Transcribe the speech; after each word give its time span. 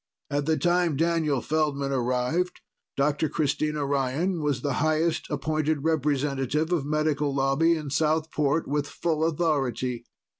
"At 0.31 0.47
the 0.47 0.57
time 0.57 0.97
Daniel 0.97 1.41
Feldman 1.41 1.91
arrived, 1.91 2.61
Dr. 2.97 3.29
Christina 3.29 3.85
Ryan 3.85 4.41
was 4.41 4.61
the 4.61 4.73
highest 4.81 5.29
appointed 5.29 5.83
representative 5.83 6.71
of 6.71 6.87
Medical 6.87 7.35
Lobby 7.35 7.75
in 7.75 7.91
Southport, 7.91 8.67
with 8.67 8.87
full 8.87 9.23
authority. 9.23 10.05